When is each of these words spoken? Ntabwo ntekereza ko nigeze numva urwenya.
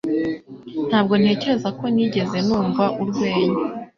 Ntabwo 0.87 1.13
ntekereza 1.21 1.69
ko 1.79 1.85
nigeze 1.93 2.37
numva 2.47 2.83
urwenya. 3.01 3.61